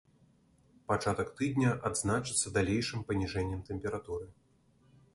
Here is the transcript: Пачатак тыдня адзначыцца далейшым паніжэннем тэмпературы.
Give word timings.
Пачатак 0.91 1.29
тыдня 1.41 1.71
адзначыцца 1.91 2.47
далейшым 2.57 3.07
паніжэннем 3.13 3.61
тэмпературы. 3.71 4.27